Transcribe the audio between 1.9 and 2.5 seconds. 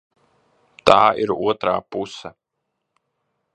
puse.